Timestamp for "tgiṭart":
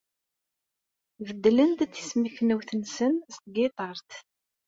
3.43-4.11